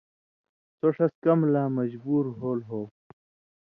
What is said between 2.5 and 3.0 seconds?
ہو۔